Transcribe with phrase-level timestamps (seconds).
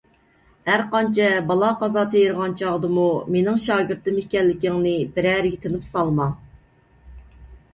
[0.67, 3.05] ھەرقانچە بالا- قازا تېرىغان چاغدىمۇ،
[3.35, 6.27] مېنىڭ شاگىرتىم ئىكەنلىكىڭنى بىرەرىگە تىنىپ سالما.